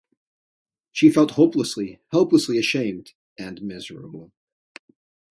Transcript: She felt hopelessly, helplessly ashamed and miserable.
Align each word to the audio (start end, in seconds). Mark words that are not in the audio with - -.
She 0.91 1.11
felt 1.11 1.29
hopelessly, 1.29 1.99
helplessly 2.11 2.57
ashamed 2.57 3.13
and 3.37 3.61
miserable. 3.61 4.31